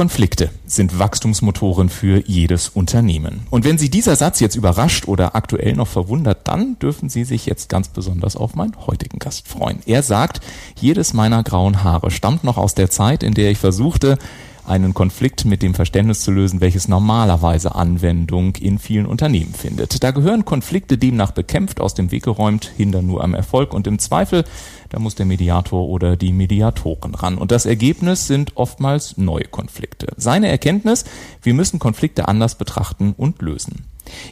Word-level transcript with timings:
Konflikte 0.00 0.48
sind 0.64 0.98
Wachstumsmotoren 0.98 1.90
für 1.90 2.26
jedes 2.26 2.70
Unternehmen. 2.70 3.42
Und 3.50 3.66
wenn 3.66 3.76
Sie 3.76 3.90
dieser 3.90 4.16
Satz 4.16 4.40
jetzt 4.40 4.56
überrascht 4.56 5.06
oder 5.06 5.36
aktuell 5.36 5.74
noch 5.74 5.88
verwundert, 5.88 6.48
dann 6.48 6.78
dürfen 6.78 7.10
Sie 7.10 7.22
sich 7.24 7.44
jetzt 7.44 7.68
ganz 7.68 7.88
besonders 7.88 8.34
auf 8.34 8.54
meinen 8.54 8.74
heutigen 8.86 9.18
Gast 9.18 9.46
freuen. 9.46 9.80
Er 9.84 10.02
sagt, 10.02 10.40
jedes 10.80 11.12
meiner 11.12 11.42
grauen 11.42 11.84
Haare 11.84 12.10
stammt 12.10 12.44
noch 12.44 12.56
aus 12.56 12.74
der 12.74 12.88
Zeit, 12.88 13.22
in 13.22 13.34
der 13.34 13.50
ich 13.50 13.58
versuchte, 13.58 14.16
einen 14.70 14.94
Konflikt 14.94 15.44
mit 15.44 15.62
dem 15.62 15.74
Verständnis 15.74 16.20
zu 16.20 16.30
lösen, 16.30 16.60
welches 16.60 16.88
normalerweise 16.88 17.74
Anwendung 17.74 18.56
in 18.56 18.78
vielen 18.78 19.06
Unternehmen 19.06 19.52
findet. 19.52 20.02
Da 20.02 20.12
gehören 20.12 20.44
Konflikte 20.44 20.96
demnach 20.96 21.32
bekämpft, 21.32 21.80
aus 21.80 21.94
dem 21.94 22.10
Weg 22.10 22.22
geräumt, 22.22 22.72
hindern 22.76 23.06
nur 23.06 23.22
am 23.22 23.34
Erfolg 23.34 23.74
und 23.74 23.86
im 23.86 23.98
Zweifel, 23.98 24.44
da 24.88 24.98
muss 24.98 25.14
der 25.14 25.26
Mediator 25.26 25.88
oder 25.88 26.16
die 26.16 26.32
Mediatoren 26.32 27.14
ran. 27.14 27.36
Und 27.36 27.50
das 27.50 27.66
Ergebnis 27.66 28.26
sind 28.26 28.56
oftmals 28.56 29.16
neue 29.18 29.44
Konflikte. 29.44 30.08
Seine 30.16 30.48
Erkenntnis, 30.48 31.04
wir 31.42 31.54
müssen 31.54 31.78
Konflikte 31.78 32.28
anders 32.28 32.54
betrachten 32.54 33.14
und 33.16 33.42
lösen. 33.42 33.84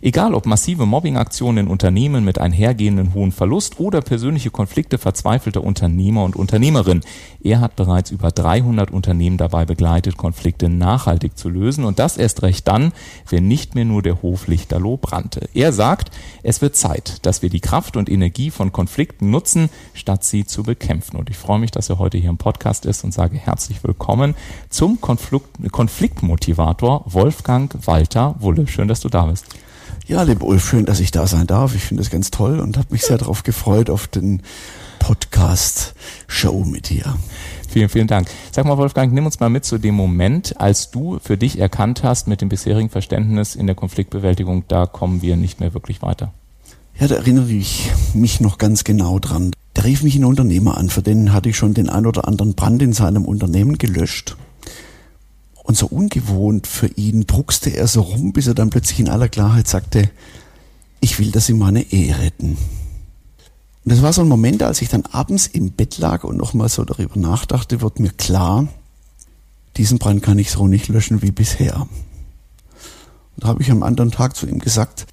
Egal 0.02 0.34
ob 0.34 0.46
massive 0.46 0.86
Mobbingaktionen 0.86 1.66
in 1.66 1.70
Unternehmen 1.70 2.24
mit 2.24 2.38
einhergehenden 2.38 3.14
hohen 3.14 3.32
Verlust 3.32 3.80
oder 3.80 4.00
persönliche 4.00 4.50
Konflikte 4.50 4.98
verzweifelter 4.98 5.62
Unternehmer 5.62 6.24
und 6.24 6.36
Unternehmerinnen. 6.36 7.04
Er 7.42 7.60
hat 7.60 7.76
bereits 7.76 8.10
über 8.10 8.30
300 8.30 8.90
Unternehmen 8.90 9.36
dabei 9.36 9.64
begleitet, 9.64 10.16
Konflikte 10.16 10.68
nachhaltig 10.68 11.38
zu 11.38 11.48
lösen 11.48 11.84
und 11.84 11.98
das 11.98 12.16
erst 12.16 12.42
recht 12.42 12.66
dann, 12.66 12.92
wenn 13.28 13.48
nicht 13.48 13.74
mehr 13.74 13.84
nur 13.84 14.02
der 14.02 14.22
Hof 14.22 14.48
Lichterloh 14.48 14.96
brannte. 14.96 15.48
Er 15.54 15.72
sagt, 15.72 16.10
es 16.42 16.60
wird 16.60 16.76
Zeit, 16.76 17.24
dass 17.26 17.42
wir 17.42 17.50
die 17.50 17.60
Kraft 17.60 17.96
und 17.96 18.08
Energie 18.08 18.50
von 18.50 18.72
Konflikten 18.72 19.30
nutzen, 19.30 19.70
statt 19.94 20.24
sie 20.24 20.44
zu 20.44 20.62
bekämpfen. 20.62 21.16
Und 21.16 21.30
ich 21.30 21.36
freue 21.36 21.58
mich, 21.58 21.70
dass 21.70 21.88
er 21.88 21.98
heute 21.98 22.18
hier 22.18 22.30
im 22.30 22.38
Podcast 22.38 22.86
ist 22.86 23.04
und 23.04 23.12
sage 23.12 23.36
herzlich 23.36 23.84
willkommen 23.84 24.34
zum 24.68 25.00
Konflikt 25.00 25.48
Konfliktmotivator 25.72 27.04
Wolfgang 27.06 27.74
Walter 27.86 28.36
Wulle. 28.40 28.66
Schön, 28.66 28.88
dass 28.88 29.00
du 29.00 29.08
da 29.08 29.26
bist. 29.26 29.46
Ja, 30.06 30.22
lieber 30.22 30.46
Ulf, 30.46 30.68
schön, 30.68 30.86
dass 30.86 31.00
ich 31.00 31.10
da 31.10 31.26
sein 31.26 31.46
darf. 31.46 31.74
Ich 31.74 31.82
finde 31.82 32.02
das 32.02 32.10
ganz 32.10 32.30
toll 32.30 32.60
und 32.60 32.76
habe 32.78 32.88
mich 32.90 33.02
sehr 33.02 33.18
darauf 33.18 33.42
gefreut, 33.42 33.90
auf 33.90 34.06
den 34.08 34.42
Podcast-Show 34.98 36.64
mit 36.64 36.88
dir. 36.88 37.16
Vielen, 37.68 37.90
vielen 37.90 38.06
Dank. 38.06 38.28
Sag 38.50 38.64
mal, 38.64 38.78
Wolfgang, 38.78 39.12
nimm 39.12 39.26
uns 39.26 39.40
mal 39.40 39.50
mit 39.50 39.64
zu 39.64 39.76
dem 39.76 39.94
Moment, 39.94 40.58
als 40.58 40.90
du 40.90 41.18
für 41.22 41.36
dich 41.36 41.58
erkannt 41.58 42.02
hast, 42.02 42.26
mit 42.26 42.40
dem 42.40 42.48
bisherigen 42.48 42.88
Verständnis 42.88 43.54
in 43.54 43.66
der 43.66 43.76
Konfliktbewältigung, 43.76 44.64
da 44.68 44.86
kommen 44.86 45.20
wir 45.20 45.36
nicht 45.36 45.60
mehr 45.60 45.74
wirklich 45.74 46.00
weiter. 46.00 46.32
Ja, 46.98 47.06
da 47.06 47.16
erinnere 47.16 47.50
ich 47.50 47.90
mich 48.14 48.40
noch 48.40 48.58
ganz 48.58 48.84
genau 48.84 49.18
dran. 49.18 49.52
Da 49.74 49.82
rief 49.82 50.02
mich 50.02 50.16
ein 50.16 50.24
Unternehmer 50.24 50.78
an, 50.78 50.88
für 50.88 51.02
den 51.02 51.32
hatte 51.32 51.50
ich 51.50 51.56
schon 51.56 51.74
den 51.74 51.88
ein 51.88 52.06
oder 52.06 52.26
anderen 52.26 52.54
Brand 52.54 52.82
in 52.82 52.92
seinem 52.92 53.24
Unternehmen 53.24 53.78
gelöscht. 53.78 54.36
Und 55.68 55.76
so 55.76 55.84
ungewohnt 55.84 56.66
für 56.66 56.86
ihn 56.86 57.26
druckste 57.26 57.68
er 57.68 57.88
so 57.88 58.00
rum, 58.00 58.32
bis 58.32 58.46
er 58.46 58.54
dann 58.54 58.70
plötzlich 58.70 59.00
in 59.00 59.10
aller 59.10 59.28
Klarheit 59.28 59.68
sagte, 59.68 60.08
ich 61.00 61.18
will, 61.18 61.30
dass 61.30 61.44
Sie 61.44 61.52
meine 61.52 61.92
Ehe 61.92 62.18
retten. 62.18 62.56
Und 63.84 63.92
das 63.92 64.00
war 64.00 64.14
so 64.14 64.22
ein 64.22 64.28
Moment, 64.28 64.62
als 64.62 64.80
ich 64.80 64.88
dann 64.88 65.04
abends 65.04 65.46
im 65.46 65.72
Bett 65.72 65.98
lag 65.98 66.24
und 66.24 66.38
nochmal 66.38 66.70
so 66.70 66.86
darüber 66.86 67.20
nachdachte, 67.20 67.82
wird 67.82 68.00
mir 68.00 68.08
klar, 68.08 68.66
diesen 69.76 69.98
Brand 69.98 70.22
kann 70.22 70.38
ich 70.38 70.50
so 70.50 70.66
nicht 70.66 70.88
löschen 70.88 71.20
wie 71.20 71.32
bisher. 71.32 71.82
Und 71.82 73.44
da 73.44 73.48
habe 73.48 73.60
ich 73.60 73.70
am 73.70 73.82
anderen 73.82 74.10
Tag 74.10 74.36
zu 74.36 74.46
ihm 74.46 74.60
gesagt, 74.60 75.06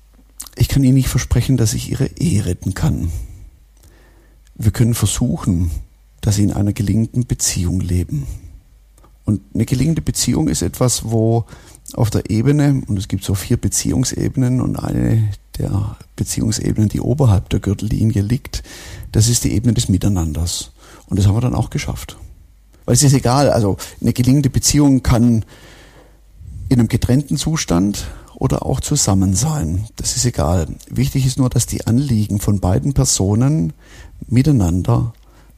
ich 0.56 0.70
kann 0.70 0.86
Ihnen 0.86 0.96
nicht 0.96 1.10
versprechen, 1.10 1.58
dass 1.58 1.74
ich 1.74 1.92
Ihre 1.92 2.08
Ehe 2.18 2.46
retten 2.46 2.74
kann. 2.74 3.12
Wir 4.56 4.72
können 4.72 4.94
versuchen, 4.94 5.70
dass 6.22 6.38
Sie 6.38 6.44
in 6.44 6.54
einer 6.54 6.72
gelingenden 6.72 7.28
Beziehung 7.28 7.82
leben. 7.82 8.26
Und 9.26 9.42
eine 9.54 9.66
gelingende 9.66 10.02
Beziehung 10.02 10.48
ist 10.48 10.62
etwas, 10.62 11.04
wo 11.06 11.46
auf 11.94 12.10
der 12.10 12.30
Ebene, 12.30 12.82
und 12.88 12.98
es 12.98 13.08
gibt 13.08 13.24
so 13.24 13.36
vier 13.36 13.58
Beziehungsebenen 13.58 14.62
und 14.62 14.78
eine 14.78 15.30
der 15.58 15.98
Beziehungsebenen, 16.16 16.90
die 16.90 17.02
oberhalb 17.02 17.50
der 17.50 17.60
Gürtellinie 17.60 18.22
liegt, 18.22 18.64
das 19.12 19.28
ist 19.28 19.44
die 19.44 19.54
Ebene 19.54 19.74
des 19.74 19.90
Miteinanders. 19.90 20.72
Und 21.08 21.20
das 21.20 21.28
haben 21.28 21.36
wir 21.36 21.42
dann 21.42 21.56
auch 21.56 21.70
geschafft. 21.70 22.18
Weil 22.86 22.94
es 22.94 23.04
ist 23.04 23.14
egal, 23.14 23.50
also 23.50 23.78
eine 24.02 24.14
gelingende 24.14 24.50
Beziehung 24.50 25.02
kann 25.02 25.44
in 26.70 26.80
einem 26.80 26.88
getrennten 26.88 27.38
Zustand 27.38 28.08
oder 28.36 28.66
auch 28.66 28.80
zusammen 28.80 29.34
sein. 29.34 29.86
Das 29.96 30.16
ist 30.16 30.26
egal. 30.26 30.68
Wichtig 30.90 31.26
ist 31.26 31.38
nur, 31.38 31.50
dass 31.50 31.66
die 31.66 31.88
Anliegen 31.88 32.40
von 32.40 32.60
beiden 32.60 32.94
Personen 32.94 33.74
miteinander 34.28 35.14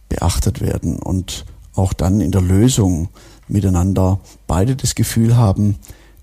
beachtet 0.10 0.62
werden 0.62 1.00
und 1.00 1.46
auch 1.74 1.94
dann 1.94 2.22
in 2.22 2.32
der 2.32 2.42
Lösung 2.42 3.10
miteinander 3.48 4.20
beide 4.48 4.76
das 4.76 4.96
Gefühl 4.96 5.38
haben, 5.38 5.76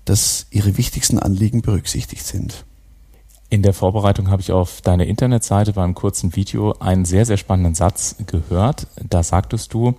dass 0.05 0.45
ihre 0.51 0.77
wichtigsten 0.77 1.19
Anliegen 1.19 1.61
berücksichtigt 1.61 2.25
sind. 2.25 2.65
In 3.49 3.61
der 3.61 3.73
Vorbereitung 3.73 4.29
habe 4.29 4.41
ich 4.41 4.51
auf 4.51 4.81
deiner 4.81 5.05
Internetseite 5.05 5.73
beim 5.73 5.93
kurzen 5.93 6.35
Video 6.35 6.73
einen 6.79 7.05
sehr, 7.05 7.25
sehr 7.25 7.37
spannenden 7.37 7.75
Satz 7.75 8.15
gehört. 8.25 8.87
Da 9.07 9.23
sagtest 9.23 9.73
du, 9.73 9.95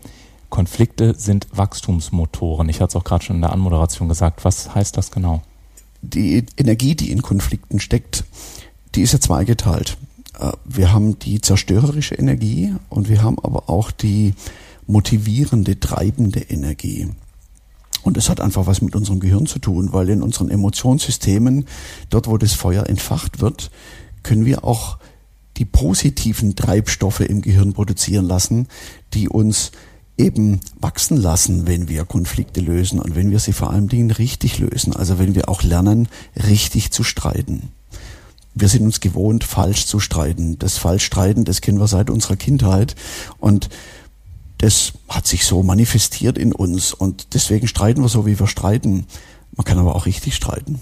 Konflikte 0.50 1.14
sind 1.14 1.46
Wachstumsmotoren. 1.52 2.68
Ich 2.68 2.80
hatte 2.80 2.90
es 2.90 2.96
auch 2.96 3.04
gerade 3.04 3.24
schon 3.24 3.36
in 3.36 3.42
der 3.42 3.52
Anmoderation 3.52 4.08
gesagt. 4.08 4.44
Was 4.44 4.74
heißt 4.74 4.96
das 4.96 5.10
genau? 5.10 5.42
Die 6.02 6.44
Energie, 6.56 6.94
die 6.94 7.10
in 7.10 7.22
Konflikten 7.22 7.80
steckt, 7.80 8.24
die 8.94 9.02
ist 9.02 9.12
ja 9.12 9.20
zweigeteilt. 9.20 9.96
Äh, 10.38 10.52
wir 10.64 10.92
haben 10.92 11.18
die 11.18 11.40
zerstörerische 11.40 12.14
Energie 12.14 12.74
und 12.88 13.08
wir 13.08 13.22
haben 13.22 13.38
aber 13.38 13.68
auch 13.68 13.90
die 13.90 14.34
motivierende, 14.86 15.80
treibende 15.80 16.40
Energie. 16.40 17.08
Und 18.02 18.16
das 18.16 18.28
hat 18.28 18.40
einfach 18.40 18.66
was 18.66 18.82
mit 18.82 18.94
unserem 18.94 19.18
Gehirn 19.18 19.46
zu 19.46 19.58
tun, 19.58 19.92
weil 19.92 20.08
in 20.10 20.22
unseren 20.22 20.48
Emotionssystemen, 20.48 21.66
dort 22.08 22.28
wo 22.28 22.38
das 22.38 22.52
Feuer 22.52 22.86
entfacht 22.86 23.40
wird, 23.40 23.70
können 24.22 24.44
wir 24.44 24.64
auch 24.64 24.98
die 25.56 25.64
positiven 25.64 26.54
Treibstoffe 26.54 27.20
im 27.20 27.42
Gehirn 27.42 27.72
produzieren 27.72 28.26
lassen, 28.26 28.68
die 29.14 29.28
uns 29.28 29.72
eben 30.18 30.60
wachsen 30.80 31.16
lassen, 31.16 31.66
wenn 31.66 31.88
wir 31.88 32.04
Konflikte 32.04 32.60
lösen 32.60 33.00
und 33.00 33.16
wenn 33.16 33.30
wir 33.30 33.38
sie 33.38 33.52
vor 33.52 33.70
allen 33.70 33.88
Dingen 33.88 34.10
richtig 34.10 34.58
lösen. 34.58 34.94
Also 34.94 35.18
wenn 35.18 35.34
wir 35.34 35.48
auch 35.48 35.62
lernen, 35.62 36.08
richtig 36.36 36.90
zu 36.90 37.04
streiten. 37.04 37.70
Wir 38.54 38.68
sind 38.68 38.84
uns 38.84 39.00
gewohnt, 39.00 39.44
falsch 39.44 39.84
zu 39.86 40.00
streiten. 40.00 40.58
Das 40.58 40.78
Falschstreiten, 40.78 41.44
das 41.44 41.60
kennen 41.60 41.78
wir 41.78 41.88
seit 41.88 42.08
unserer 42.08 42.36
Kindheit. 42.36 42.94
Und 43.38 43.68
das 44.58 44.92
hat 45.08 45.26
sich 45.26 45.44
so 45.44 45.62
manifestiert 45.62 46.38
in 46.38 46.52
uns 46.52 46.94
und 46.94 47.34
deswegen 47.34 47.68
streiten 47.68 48.02
wir 48.02 48.08
so, 48.08 48.26
wie 48.26 48.38
wir 48.38 48.46
streiten. 48.46 49.06
Man 49.54 49.64
kann 49.64 49.78
aber 49.78 49.94
auch 49.94 50.06
richtig 50.06 50.34
streiten. 50.34 50.80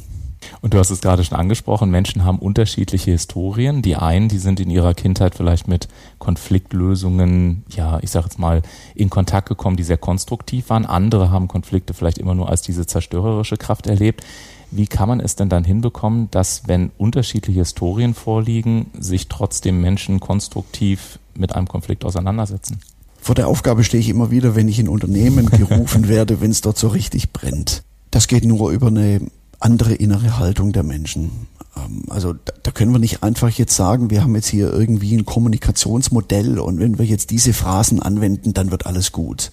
Und 0.60 0.74
du 0.74 0.78
hast 0.78 0.90
es 0.90 1.00
gerade 1.00 1.24
schon 1.24 1.38
angesprochen, 1.38 1.90
Menschen 1.90 2.24
haben 2.24 2.38
unterschiedliche 2.38 3.10
Historien. 3.10 3.82
Die 3.82 3.96
einen, 3.96 4.28
die 4.28 4.38
sind 4.38 4.60
in 4.60 4.70
ihrer 4.70 4.94
Kindheit 4.94 5.34
vielleicht 5.34 5.68
mit 5.68 5.88
Konfliktlösungen, 6.18 7.64
ja, 7.70 7.98
ich 8.02 8.10
sag 8.10 8.24
jetzt 8.24 8.38
mal, 8.38 8.62
in 8.94 9.10
Kontakt 9.10 9.48
gekommen, 9.48 9.76
die 9.76 9.82
sehr 9.82 9.98
konstruktiv 9.98 10.70
waren. 10.70 10.86
Andere 10.86 11.30
haben 11.30 11.48
Konflikte 11.48 11.94
vielleicht 11.94 12.18
immer 12.18 12.34
nur 12.34 12.48
als 12.48 12.62
diese 12.62 12.86
zerstörerische 12.86 13.56
Kraft 13.56 13.86
erlebt. 13.86 14.22
Wie 14.70 14.86
kann 14.86 15.08
man 15.08 15.20
es 15.20 15.36
denn 15.36 15.48
dann 15.48 15.64
hinbekommen, 15.64 16.30
dass, 16.30 16.66
wenn 16.66 16.90
unterschiedliche 16.98 17.60
Historien 17.60 18.14
vorliegen, 18.14 18.90
sich 18.98 19.28
trotzdem 19.28 19.80
Menschen 19.80 20.20
konstruktiv 20.20 21.18
mit 21.34 21.54
einem 21.54 21.68
Konflikt 21.68 22.04
auseinandersetzen? 22.04 22.80
Vor 23.24 23.34
der 23.34 23.48
Aufgabe 23.48 23.84
stehe 23.84 24.02
ich 24.02 24.10
immer 24.10 24.30
wieder, 24.30 24.54
wenn 24.54 24.68
ich 24.68 24.78
in 24.78 24.86
Unternehmen 24.86 25.46
gerufen 25.50 26.08
werde, 26.08 26.42
wenn 26.42 26.50
es 26.50 26.60
dort 26.60 26.76
so 26.76 26.88
richtig 26.88 27.32
brennt. 27.32 27.82
Das 28.10 28.28
geht 28.28 28.44
nur 28.44 28.70
über 28.70 28.88
eine 28.88 29.18
andere 29.60 29.94
innere 29.94 30.38
Haltung 30.38 30.72
der 30.74 30.82
Menschen. 30.82 31.46
Ähm, 31.74 32.02
also 32.10 32.34
da, 32.34 32.52
da 32.62 32.70
können 32.70 32.92
wir 32.92 32.98
nicht 32.98 33.22
einfach 33.22 33.48
jetzt 33.48 33.74
sagen, 33.74 34.10
wir 34.10 34.22
haben 34.22 34.34
jetzt 34.34 34.48
hier 34.48 34.70
irgendwie 34.70 35.16
ein 35.16 35.24
Kommunikationsmodell 35.24 36.58
und 36.58 36.78
wenn 36.80 36.98
wir 36.98 37.06
jetzt 37.06 37.30
diese 37.30 37.54
Phrasen 37.54 37.98
anwenden, 37.98 38.52
dann 38.52 38.70
wird 38.70 38.84
alles 38.84 39.10
gut. 39.10 39.52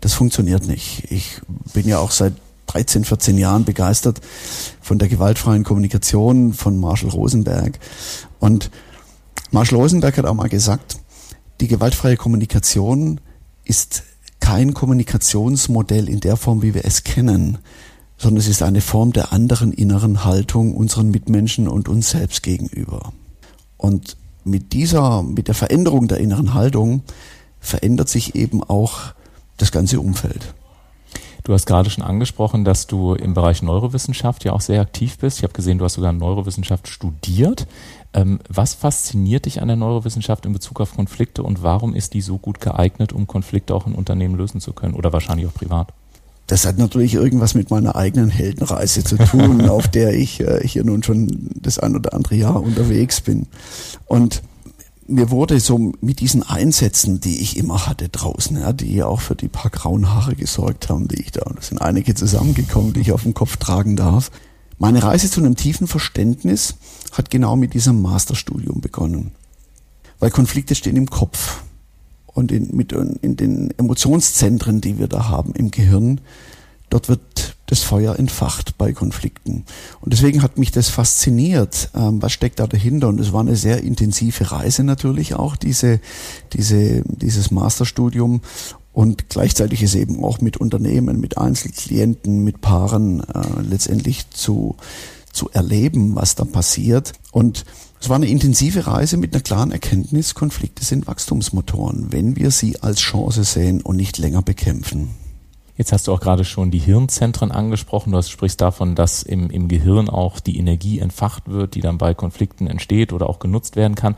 Das 0.00 0.14
funktioniert 0.14 0.66
nicht. 0.66 1.04
Ich 1.12 1.40
bin 1.74 1.86
ja 1.86 2.00
auch 2.00 2.10
seit 2.10 2.32
13, 2.66 3.04
14 3.04 3.38
Jahren 3.38 3.64
begeistert 3.64 4.20
von 4.80 4.98
der 4.98 5.06
gewaltfreien 5.06 5.62
Kommunikation 5.62 6.54
von 6.54 6.76
Marshall 6.76 7.10
Rosenberg. 7.10 7.78
Und 8.40 8.72
Marshall 9.52 9.78
Rosenberg 9.78 10.18
hat 10.18 10.24
auch 10.24 10.34
mal 10.34 10.48
gesagt, 10.48 10.96
die 11.62 11.68
gewaltfreie 11.68 12.16
Kommunikation 12.16 13.20
ist 13.64 14.02
kein 14.40 14.74
Kommunikationsmodell 14.74 16.08
in 16.08 16.18
der 16.18 16.36
Form, 16.36 16.60
wie 16.60 16.74
wir 16.74 16.84
es 16.84 17.04
kennen, 17.04 17.58
sondern 18.18 18.40
es 18.40 18.48
ist 18.48 18.64
eine 18.64 18.80
Form 18.80 19.12
der 19.12 19.32
anderen 19.32 19.72
inneren 19.72 20.24
Haltung 20.24 20.74
unseren 20.74 21.12
Mitmenschen 21.12 21.68
und 21.68 21.88
uns 21.88 22.10
selbst 22.10 22.42
gegenüber. 22.42 23.12
Und 23.76 24.16
mit 24.42 24.72
dieser, 24.72 25.22
mit 25.22 25.46
der 25.46 25.54
Veränderung 25.54 26.08
der 26.08 26.18
inneren 26.18 26.52
Haltung 26.52 27.04
verändert 27.60 28.08
sich 28.08 28.34
eben 28.34 28.64
auch 28.64 29.14
das 29.56 29.70
ganze 29.70 30.00
Umfeld. 30.00 30.54
Du 31.44 31.52
hast 31.52 31.66
gerade 31.66 31.90
schon 31.90 32.04
angesprochen, 32.04 32.64
dass 32.64 32.86
du 32.86 33.14
im 33.14 33.34
Bereich 33.34 33.62
Neurowissenschaft 33.62 34.44
ja 34.44 34.52
auch 34.52 34.60
sehr 34.60 34.80
aktiv 34.80 35.18
bist. 35.18 35.38
Ich 35.38 35.42
habe 35.42 35.52
gesehen, 35.52 35.78
du 35.78 35.84
hast 35.84 35.94
sogar 35.94 36.12
Neurowissenschaft 36.12 36.86
studiert. 36.86 37.66
Ähm, 38.14 38.38
was 38.48 38.74
fasziniert 38.74 39.46
dich 39.46 39.60
an 39.60 39.68
der 39.68 39.76
Neurowissenschaft 39.76 40.46
in 40.46 40.52
Bezug 40.52 40.80
auf 40.80 40.94
Konflikte 40.94 41.42
und 41.42 41.62
warum 41.62 41.94
ist 41.94 42.14
die 42.14 42.20
so 42.20 42.38
gut 42.38 42.60
geeignet, 42.60 43.12
um 43.12 43.26
Konflikte 43.26 43.74
auch 43.74 43.86
in 43.86 43.94
Unternehmen 43.94 44.36
lösen 44.36 44.60
zu 44.60 44.72
können 44.72 44.94
oder 44.94 45.12
wahrscheinlich 45.12 45.48
auch 45.48 45.54
privat? 45.54 45.92
Das 46.46 46.66
hat 46.66 46.78
natürlich 46.78 47.14
irgendwas 47.14 47.54
mit 47.54 47.70
meiner 47.70 47.96
eigenen 47.96 48.28
Heldenreise 48.28 49.02
zu 49.02 49.16
tun, 49.16 49.62
auf 49.68 49.88
der 49.88 50.14
ich 50.14 50.40
äh, 50.40 50.60
hier 50.66 50.84
nun 50.84 51.02
schon 51.02 51.50
das 51.54 51.78
ein 51.78 51.96
oder 51.96 52.14
andere 52.14 52.36
Jahr 52.36 52.62
unterwegs 52.62 53.20
bin. 53.20 53.46
Und 54.06 54.42
mir 55.06 55.30
wurde 55.30 55.60
so 55.60 55.92
mit 56.00 56.20
diesen 56.20 56.42
Einsätzen, 56.42 57.20
die 57.20 57.40
ich 57.40 57.56
immer 57.56 57.86
hatte 57.86 58.08
draußen, 58.08 58.58
ja, 58.58 58.72
die 58.72 59.02
auch 59.02 59.20
für 59.20 59.34
die 59.34 59.48
paar 59.48 59.70
grauen 59.70 60.10
Haare 60.10 60.34
gesorgt 60.34 60.88
haben, 60.88 61.08
die 61.08 61.20
ich 61.20 61.32
da, 61.32 61.42
und 61.42 61.58
es 61.58 61.68
sind 61.68 61.80
einige 61.80 62.14
zusammengekommen, 62.14 62.92
die 62.92 63.00
ich 63.00 63.12
auf 63.12 63.22
dem 63.22 63.34
Kopf 63.34 63.56
tragen 63.56 63.96
darf. 63.96 64.30
Meine 64.78 65.02
Reise 65.02 65.30
zu 65.30 65.40
einem 65.40 65.56
tiefen 65.56 65.86
Verständnis 65.86 66.74
hat 67.12 67.30
genau 67.30 67.56
mit 67.56 67.74
diesem 67.74 68.02
Masterstudium 68.02 68.80
begonnen. 68.80 69.32
Weil 70.18 70.30
Konflikte 70.30 70.74
stehen 70.74 70.96
im 70.96 71.10
Kopf 71.10 71.62
und 72.26 72.52
in, 72.52 72.74
mit, 72.74 72.92
in 72.92 73.36
den 73.36 73.76
Emotionszentren, 73.78 74.80
die 74.80 74.98
wir 74.98 75.08
da 75.08 75.28
haben 75.28 75.52
im 75.54 75.70
Gehirn, 75.70 76.20
dort 76.90 77.08
wird 77.08 77.20
das 77.72 77.82
Feuer 77.82 78.18
entfacht 78.18 78.76
bei 78.76 78.92
Konflikten. 78.92 79.64
Und 80.02 80.12
deswegen 80.12 80.42
hat 80.42 80.58
mich 80.58 80.72
das 80.72 80.90
fasziniert, 80.90 81.88
ähm, 81.94 82.20
was 82.20 82.32
steckt 82.32 82.60
da 82.60 82.66
dahinter. 82.66 83.08
Und 83.08 83.18
es 83.18 83.32
war 83.32 83.40
eine 83.40 83.56
sehr 83.56 83.82
intensive 83.82 84.52
Reise 84.52 84.84
natürlich 84.84 85.34
auch, 85.34 85.56
diese, 85.56 85.98
diese, 86.52 87.02
dieses 87.06 87.50
Masterstudium. 87.50 88.42
Und 88.92 89.30
gleichzeitig 89.30 89.82
ist 89.82 89.94
eben 89.94 90.22
auch 90.22 90.42
mit 90.42 90.58
Unternehmen, 90.58 91.18
mit 91.18 91.38
Einzelklienten, 91.38 92.44
mit 92.44 92.60
Paaren 92.60 93.20
äh, 93.20 93.62
letztendlich 93.62 94.28
zu, 94.28 94.76
zu 95.32 95.48
erleben, 95.48 96.14
was 96.14 96.34
da 96.34 96.44
passiert. 96.44 97.14
Und 97.30 97.64
es 98.02 98.10
war 98.10 98.16
eine 98.16 98.28
intensive 98.28 98.86
Reise 98.86 99.16
mit 99.16 99.32
einer 99.32 99.42
klaren 99.42 99.72
Erkenntnis, 99.72 100.34
Konflikte 100.34 100.84
sind 100.84 101.06
Wachstumsmotoren, 101.06 102.12
wenn 102.12 102.36
wir 102.36 102.50
sie 102.50 102.82
als 102.82 103.00
Chance 103.00 103.44
sehen 103.44 103.80
und 103.80 103.96
nicht 103.96 104.18
länger 104.18 104.42
bekämpfen. 104.42 105.21
Jetzt 105.74 105.90
hast 105.90 106.06
du 106.06 106.12
auch 106.12 106.20
gerade 106.20 106.44
schon 106.44 106.70
die 106.70 106.78
Hirnzentren 106.78 107.50
angesprochen. 107.50 108.12
Du 108.12 108.22
sprichst 108.22 108.60
davon, 108.60 108.94
dass 108.94 109.22
im, 109.22 109.48
im 109.48 109.68
Gehirn 109.68 110.10
auch 110.10 110.38
die 110.38 110.58
Energie 110.58 110.98
entfacht 110.98 111.48
wird, 111.48 111.74
die 111.74 111.80
dann 111.80 111.96
bei 111.96 112.12
Konflikten 112.12 112.66
entsteht 112.66 113.12
oder 113.14 113.26
auch 113.26 113.38
genutzt 113.38 113.74
werden 113.74 113.94
kann. 113.94 114.14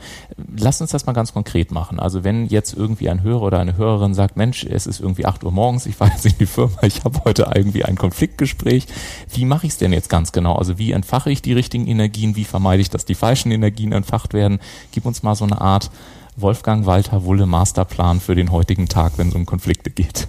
Lass 0.57 0.81
uns 0.81 0.91
das 0.91 1.05
mal 1.05 1.13
ganz 1.13 1.33
konkret 1.33 1.71
machen. 1.71 1.97
Also 1.97 2.25
wenn 2.25 2.47
jetzt 2.47 2.73
irgendwie 2.73 3.09
ein 3.09 3.23
Hörer 3.23 3.43
oder 3.43 3.59
eine 3.59 3.77
Hörerin 3.77 4.13
sagt, 4.13 4.35
Mensch, 4.35 4.65
es 4.65 4.85
ist 4.85 4.99
irgendwie 4.99 5.25
acht 5.25 5.45
Uhr 5.45 5.51
morgens, 5.51 5.85
ich 5.85 5.97
weiß 5.97 6.25
in 6.25 6.33
die 6.39 6.45
Firma, 6.45 6.83
ich 6.83 7.05
habe 7.05 7.21
heute 7.23 7.49
irgendwie 7.55 7.85
ein 7.85 7.95
Konfliktgespräch. 7.95 8.87
Wie 9.31 9.45
mache 9.45 9.65
ich 9.65 9.73
es 9.73 9.77
denn 9.77 9.93
jetzt 9.93 10.09
ganz 10.09 10.33
genau? 10.33 10.55
Also 10.55 10.77
wie 10.77 10.91
entfache 10.91 11.31
ich 11.31 11.41
die 11.41 11.53
richtigen 11.53 11.87
Energien? 11.87 12.35
Wie 12.35 12.43
vermeide 12.43 12.81
ich, 12.81 12.89
dass 12.89 13.05
die 13.05 13.15
falschen 13.15 13.51
Energien 13.51 13.93
entfacht 13.93 14.33
werden? 14.33 14.59
Gib 14.91 15.05
uns 15.05 15.23
mal 15.23 15.35
so 15.35 15.45
eine 15.45 15.61
Art 15.61 15.89
Wolfgang 16.35 16.85
Walter 16.85 17.23
Wulle 17.23 17.45
Masterplan 17.45 18.19
für 18.19 18.35
den 18.35 18.51
heutigen 18.51 18.89
Tag, 18.89 19.13
wenn 19.15 19.29
es 19.29 19.35
um 19.35 19.45
Konflikte 19.45 19.89
geht. 19.89 20.27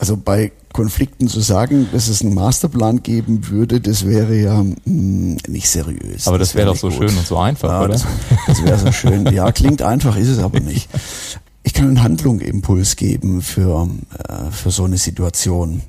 Also 0.00 0.16
bei 0.16 0.50
Konflikten 0.72 1.28
zu 1.28 1.40
sagen, 1.40 1.86
dass 1.92 2.08
es 2.08 2.22
einen 2.22 2.32
Masterplan 2.32 3.02
geben 3.02 3.48
würde, 3.50 3.82
das 3.82 4.06
wäre 4.06 4.34
ja 4.34 4.62
mh, 4.62 4.76
hm, 4.86 5.38
nicht 5.46 5.68
seriös. 5.68 6.26
Aber 6.26 6.38
das, 6.38 6.48
das 6.48 6.54
wäre 6.54 6.68
wär 6.68 6.72
doch 6.72 6.80
so 6.80 6.88
gut. 6.88 6.96
schön 6.96 7.18
und 7.18 7.26
so 7.26 7.36
einfach, 7.36 7.68
ja, 7.68 7.82
oder? 7.82 7.92
Das, 7.92 8.06
das 8.46 8.64
wäre 8.64 8.78
so 8.78 8.92
schön. 8.92 9.26
Ja, 9.26 9.52
klingt 9.52 9.82
einfach, 9.82 10.16
ist 10.16 10.28
es 10.28 10.38
aber 10.38 10.60
nicht. 10.60 10.88
Ich 11.64 11.74
kann 11.74 11.88
einen 11.88 12.02
Handlungimpuls 12.02 12.96
geben 12.96 13.42
für, 13.42 13.90
äh, 14.26 14.50
für 14.50 14.70
so 14.70 14.84
eine 14.84 14.96
Situation. 14.96 15.82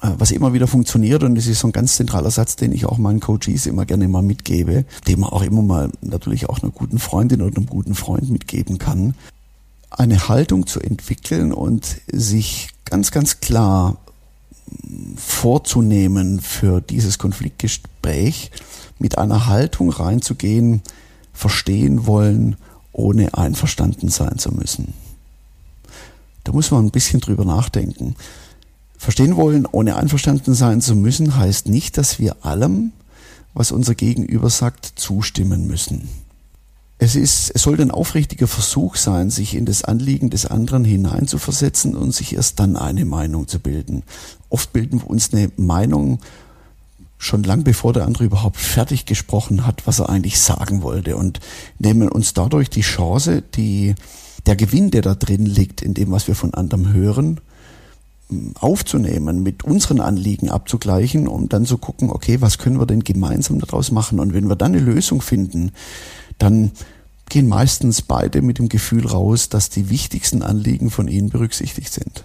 Äh, 0.00 0.12
was 0.16 0.30
immer 0.30 0.54
wieder 0.54 0.66
funktioniert 0.66 1.22
und 1.22 1.34
das 1.34 1.46
ist 1.46 1.60
so 1.60 1.68
ein 1.68 1.72
ganz 1.72 1.96
zentraler 1.96 2.30
Satz, 2.30 2.56
den 2.56 2.72
ich 2.72 2.86
auch 2.86 2.96
meinen 2.96 3.20
Coaches 3.20 3.66
immer 3.66 3.84
gerne 3.84 4.08
mal 4.08 4.22
mitgebe, 4.22 4.86
den 5.06 5.20
man 5.20 5.28
auch 5.28 5.42
immer 5.42 5.60
mal 5.60 5.90
natürlich 6.00 6.48
auch 6.48 6.62
einer 6.62 6.72
guten 6.72 6.98
Freundin 6.98 7.42
oder 7.42 7.54
einem 7.54 7.66
guten 7.66 7.94
Freund 7.94 8.30
mitgeben 8.30 8.78
kann 8.78 9.14
eine 9.98 10.28
Haltung 10.28 10.66
zu 10.66 10.80
entwickeln 10.80 11.52
und 11.52 12.00
sich 12.10 12.68
ganz, 12.84 13.10
ganz 13.10 13.40
klar 13.40 13.96
vorzunehmen 15.16 16.40
für 16.40 16.80
dieses 16.80 17.18
Konfliktgespräch, 17.18 18.50
mit 18.98 19.18
einer 19.18 19.46
Haltung 19.46 19.90
reinzugehen, 19.90 20.82
verstehen 21.32 22.06
wollen, 22.06 22.56
ohne 22.92 23.34
einverstanden 23.34 24.08
sein 24.08 24.38
zu 24.38 24.52
müssen. 24.52 24.94
Da 26.44 26.52
muss 26.52 26.70
man 26.70 26.86
ein 26.86 26.90
bisschen 26.90 27.20
drüber 27.20 27.44
nachdenken. 27.44 28.16
Verstehen 28.98 29.36
wollen, 29.36 29.66
ohne 29.66 29.96
einverstanden 29.96 30.54
sein 30.54 30.80
zu 30.80 30.94
müssen, 30.94 31.36
heißt 31.36 31.68
nicht, 31.68 31.98
dass 31.98 32.18
wir 32.18 32.44
allem, 32.44 32.92
was 33.54 33.72
unser 33.72 33.94
Gegenüber 33.94 34.50
sagt, 34.50 34.92
zustimmen 34.96 35.66
müssen. 35.66 36.08
Es 37.02 37.16
ist, 37.16 37.50
es 37.52 37.62
sollte 37.62 37.82
ein 37.82 37.90
aufrichtiger 37.90 38.46
Versuch 38.46 38.94
sein, 38.94 39.28
sich 39.28 39.56
in 39.56 39.64
das 39.64 39.82
Anliegen 39.82 40.30
des 40.30 40.46
anderen 40.46 40.84
hineinzuversetzen 40.84 41.96
und 41.96 42.14
sich 42.14 42.36
erst 42.36 42.60
dann 42.60 42.76
eine 42.76 43.04
Meinung 43.04 43.48
zu 43.48 43.58
bilden. 43.58 44.04
Oft 44.50 44.72
bilden 44.72 45.00
wir 45.00 45.10
uns 45.10 45.32
eine 45.32 45.50
Meinung 45.56 46.20
schon 47.18 47.42
lang 47.42 47.64
bevor 47.64 47.92
der 47.92 48.06
andere 48.06 48.22
überhaupt 48.22 48.56
fertig 48.56 49.04
gesprochen 49.04 49.66
hat, 49.66 49.84
was 49.84 49.98
er 49.98 50.10
eigentlich 50.10 50.38
sagen 50.38 50.82
wollte 50.82 51.16
und 51.16 51.40
nehmen 51.80 52.08
uns 52.08 52.34
dadurch 52.34 52.70
die 52.70 52.82
Chance, 52.82 53.42
die, 53.56 53.96
der 54.46 54.54
Gewinn, 54.54 54.92
der 54.92 55.02
da 55.02 55.16
drin 55.16 55.44
liegt, 55.44 55.82
in 55.82 55.94
dem, 55.94 56.12
was 56.12 56.28
wir 56.28 56.36
von 56.36 56.54
anderem 56.54 56.92
hören, 56.92 57.40
aufzunehmen, 58.60 59.42
mit 59.42 59.64
unseren 59.64 59.98
Anliegen 59.98 60.50
abzugleichen, 60.50 61.26
um 61.26 61.48
dann 61.48 61.66
zu 61.66 61.78
gucken, 61.78 62.10
okay, 62.10 62.40
was 62.40 62.58
können 62.58 62.78
wir 62.78 62.86
denn 62.86 63.02
gemeinsam 63.02 63.58
daraus 63.58 63.90
machen? 63.90 64.20
Und 64.20 64.34
wenn 64.34 64.48
wir 64.48 64.54
dann 64.54 64.72
eine 64.72 64.80
Lösung 64.80 65.20
finden, 65.20 65.72
dann 66.38 66.72
gehen 67.32 67.48
meistens 67.48 68.02
beide 68.02 68.42
mit 68.42 68.58
dem 68.58 68.68
Gefühl 68.68 69.06
raus, 69.06 69.48
dass 69.48 69.70
die 69.70 69.88
wichtigsten 69.88 70.42
Anliegen 70.42 70.90
von 70.90 71.08
ihnen 71.08 71.30
berücksichtigt 71.30 71.90
sind. 71.90 72.24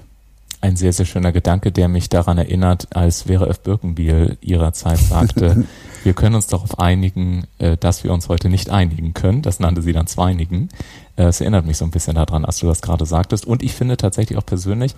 Ein 0.60 0.76
sehr, 0.76 0.92
sehr 0.92 1.06
schöner 1.06 1.32
Gedanke, 1.32 1.72
der 1.72 1.88
mich 1.88 2.10
daran 2.10 2.38
erinnert, 2.38 2.88
als 2.94 3.22
Vera 3.22 3.48
F. 3.48 3.62
Birkenbiel 3.62 4.38
ihrer 4.42 4.74
Zeit 4.74 4.98
sagte, 4.98 5.64
wir 6.04 6.14
können 6.14 6.36
uns 6.36 6.48
darauf 6.48 6.78
einigen, 6.80 7.48
äh, 7.58 7.78
dass 7.78 8.04
wir 8.04 8.12
uns 8.12 8.28
heute 8.28 8.50
nicht 8.50 8.70
einigen 8.70 9.14
können. 9.14 9.42
Das 9.42 9.62
nannte 9.62 9.82
sie 9.82 9.94
dann 9.94 10.08
Zweinigen. 10.08 10.68
Äh, 11.16 11.26
es 11.26 11.40
erinnert 11.40 11.66
mich 11.66 11.78
so 11.78 11.86
ein 11.86 11.92
bisschen 11.92 12.16
daran, 12.16 12.44
als 12.44 12.58
du 12.58 12.68
das 12.68 12.82
gerade 12.82 13.06
sagtest. 13.06 13.46
Und 13.46 13.64
ich 13.64 13.74
finde 13.74 13.96
tatsächlich 13.96 14.38
auch 14.38 14.46
persönlich, 14.46 14.94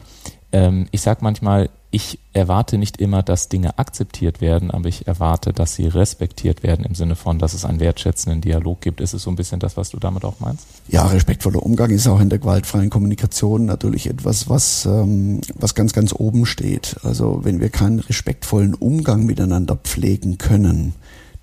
ähm, 0.52 0.88
ich 0.90 1.02
sage 1.02 1.20
manchmal, 1.22 1.70
ich 1.92 2.20
erwarte 2.34 2.78
nicht 2.78 2.98
immer, 2.98 3.24
dass 3.24 3.50
Dinge 3.50 3.80
akzeptiert 3.80 4.42
werden, 4.42 4.70
aber 4.70 4.88
ich 4.88 5.08
erwarte, 5.08 5.54
dass 5.54 5.74
sie 5.74 5.88
respektiert 5.88 6.62
werden 6.62 6.86
im 6.86 6.94
Sinne 6.94 7.16
von, 7.16 7.40
dass 7.40 7.56
es 7.56 7.66
einen 7.66 7.80
wertschätzenden 7.80 8.42
Dialog 8.42 8.82
gibt. 8.82 9.02
Ist 9.02 9.14
es 9.14 9.24
so 9.24 9.32
ein 9.32 9.36
bisschen 9.36 9.60
das, 9.60 9.76
was 9.76 9.90
du 9.90 9.98
damit 9.98 10.24
auch 10.24 10.40
meinst? 10.40 10.68
Ja, 10.88 11.08
respektvoller 11.08 11.64
Umgang 11.64 11.90
ist 11.90 12.08
auch 12.08 12.20
in 12.20 12.30
der 12.30 12.38
gewaltfreien 12.38 12.92
Kommunikation 12.92 13.66
natürlich 13.66 14.08
etwas, 14.08 14.48
was, 14.48 14.86
ähm, 14.86 15.42
was 15.56 15.74
ganz, 15.74 15.94
ganz 15.94 16.14
oben 16.14 16.46
steht. 16.46 16.98
Also 17.02 17.40
wenn 17.44 17.60
wir 17.60 17.70
keinen 17.70 18.00
respektvollen 18.00 18.76
Umgang 18.76 19.26
miteinander 19.26 19.76
pflegen 19.76 20.38
können, 20.38 20.94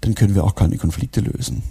dann 0.03 0.15
können 0.15 0.37
wir 0.37 0.45
auch 0.45 0.55
keine 0.55 0.77
Konflikte 0.77 1.21
lösen. 1.21 1.65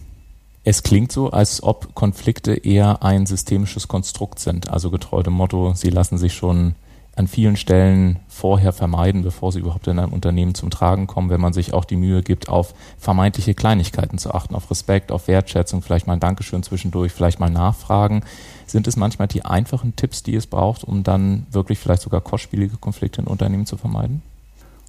Es 0.66 0.84
klingt 0.84 1.14
so, 1.14 1.30
als 1.30 1.64
ob 1.64 1.96
Konflikte 1.96 2.56
eher 2.56 3.04
ein 3.04 3.26
systemisches 3.26 3.88
Konstrukt 3.88 4.40
sind. 4.40 4.70
Also 4.70 4.90
getreu 4.90 5.24
dem 5.24 5.34
Motto, 5.34 5.74
sie 5.76 5.92
lassen 5.92 6.18
sich 6.18 6.34
schon 6.34 6.76
an 7.16 7.28
vielen 7.28 7.56
Stellen 7.56 8.20
vorher 8.28 8.74
vermeiden, 8.74 9.24
bevor 9.24 9.52
sie 9.52 9.60
überhaupt 9.60 9.88
in 9.88 10.00
einem 10.00 10.12
Unternehmen 10.12 10.54
zum 10.54 10.70
Tragen 10.70 11.08
kommen, 11.08 11.30
wenn 11.30 11.40
man 11.40 11.54
sich 11.54 11.74
auch 11.74 11.86
die 11.86 11.96
Mühe 11.96 12.22
gibt, 12.22 12.50
auf 12.50 12.74
vermeintliche 12.98 13.54
Kleinigkeiten 13.54 14.18
zu 14.18 14.34
achten, 14.34 14.54
auf 14.54 14.70
Respekt, 14.70 15.12
auf 15.12 15.28
Wertschätzung, 15.28 15.82
vielleicht 15.82 16.08
mal 16.08 16.14
ein 16.14 16.20
Dankeschön 16.20 16.62
zwischendurch, 16.64 17.14
vielleicht 17.14 17.40
mal 17.40 17.50
nachfragen. 17.50 18.24
Sind 18.68 18.88
es 18.88 18.98
manchmal 18.98 19.30
die 19.30 19.46
einfachen 19.46 19.96
Tipps, 19.96 20.24
die 20.24 20.36
es 20.36 20.48
braucht, 20.48 20.84
um 20.84 21.04
dann 21.04 21.46
wirklich 21.52 21.80
vielleicht 21.80 22.02
sogar 22.02 22.20
kostspielige 22.20 22.78
Konflikte 22.78 23.22
in 23.22 23.28
Unternehmen 23.28 23.66
zu 23.66 23.78
vermeiden? 23.78 24.22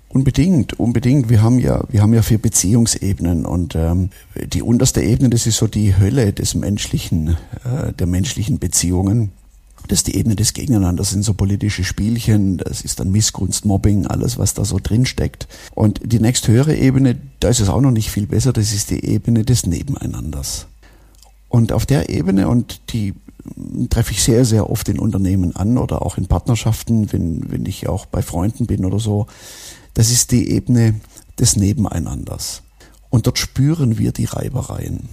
Unbedingt, 0.09 0.78
unbedingt. 0.78 1.28
Wir 1.28 1.42
haben 1.42 1.59
ja, 1.59 1.83
wir 1.88 2.00
haben 2.00 2.14
ja 2.14 2.23
vier 2.23 2.38
Beziehungsebenen 2.38 3.45
und 3.45 3.75
ähm, 3.75 4.11
die 4.35 4.62
unterste 4.62 5.02
Ebene, 5.02 5.30
das 5.30 5.47
ist 5.47 5.59
so 5.59 5.66
die 5.66 5.97
Hölle 5.97 6.33
des 6.33 6.54
menschlichen, 6.54 7.37
äh, 7.64 7.92
der 7.92 8.06
menschlichen 8.06 8.59
Beziehungen. 8.59 9.33
Das 9.88 10.00
ist 10.00 10.09
die 10.09 10.16
Ebene 10.16 10.37
des 10.37 10.52
Gegeneinanders, 10.52 11.11
sind 11.11 11.25
so 11.25 11.35
politische 11.35 11.85
Spielchen, 11.85 12.59
das 12.59 12.83
ist 12.83 13.00
dann 13.00 13.11
Missgunst, 13.12 13.64
Mobbing, 13.64 14.07
alles, 14.07 14.38
was 14.38 14.55
da 14.55 14.64
so 14.64 14.78
drin 14.83 15.07
steckt. 15.07 15.47
Und 15.75 16.00
die 16.05 16.21
nächsthöhere 16.21 16.76
Ebene, 16.76 17.16
da 17.40 17.49
ist 17.49 17.61
es 17.61 17.69
auch 17.69 17.81
noch 17.81 17.90
nicht 17.90 18.11
viel 18.11 18.26
besser, 18.26 18.52
das 18.52 18.73
ist 18.73 18.90
die 18.90 19.05
Ebene 19.05 19.45
des 19.45 19.66
Nebeneinanders. 19.66 20.66
Und 21.49 21.73
auf 21.73 21.87
der 21.87 22.11
Ebene, 22.11 22.49
und 22.49 22.81
die 22.93 23.14
treffe 23.90 24.12
ich 24.12 24.23
sehr, 24.23 24.45
sehr 24.45 24.69
oft 24.71 24.88
in 24.88 24.99
Unternehmen 24.99 25.55
an 25.55 25.78
oder 25.78 26.02
auch 26.02 26.19
in 26.19 26.26
Partnerschaften, 26.26 27.12
wenn, 27.12 27.50
wenn 27.50 27.66
ich 27.66 27.88
auch 27.88 28.07
bei 28.07 28.23
Freunden 28.23 28.66
bin 28.66 28.85
oder 28.85 28.99
so, 28.99 29.26
das 29.95 30.11
ist 30.11 30.33
die 30.33 30.50
Ebene 30.50 31.00
des 31.38 31.57
Nebeneinanders. 31.57 32.62
Und 33.09 33.26
dort 33.26 33.38
spüren 33.38 33.99
wir 33.99 34.12
die 34.12 34.25
Reibereien. 34.25 35.09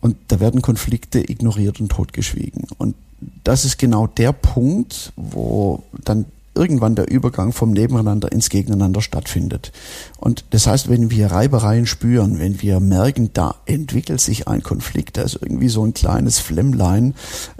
Und 0.00 0.16
da 0.28 0.40
werden 0.40 0.62
Konflikte 0.62 1.18
ignoriert 1.18 1.80
und 1.80 1.90
totgeschwiegen. 1.90 2.66
Und 2.78 2.94
das 3.44 3.64
ist 3.64 3.78
genau 3.78 4.06
der 4.06 4.32
Punkt, 4.32 5.12
wo 5.16 5.82
dann 6.04 6.26
irgendwann 6.58 6.96
der 6.96 7.08
Übergang 7.08 7.52
vom 7.52 7.70
Nebeneinander 7.70 8.32
ins 8.32 8.50
Gegeneinander 8.50 9.00
stattfindet. 9.00 9.72
Und 10.18 10.44
das 10.50 10.66
heißt, 10.66 10.88
wenn 10.88 11.10
wir 11.10 11.30
Reibereien 11.30 11.86
spüren, 11.86 12.40
wenn 12.40 12.60
wir 12.60 12.80
merken, 12.80 13.30
da 13.32 13.54
entwickelt 13.64 14.20
sich 14.20 14.48
ein 14.48 14.62
Konflikt, 14.62 15.16
da 15.16 15.22
ist 15.22 15.38
irgendwie 15.40 15.68
so 15.68 15.84
ein 15.84 15.94
kleines 15.94 16.40
Flemmlein 16.40 17.14